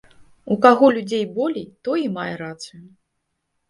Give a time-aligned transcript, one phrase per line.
[0.55, 2.85] У каго людзей болей, той і мае рацыю.